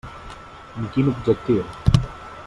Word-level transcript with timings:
Amb 0.79 0.89
quin 0.95 1.11
objectiu? 1.11 1.63